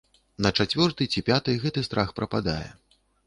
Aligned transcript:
На 0.45 0.51
чацвёрты 0.63 1.07
ці 1.11 1.23
пяты 1.27 1.55
гэты 1.65 1.85
страх 1.89 2.09
прападае. 2.21 2.67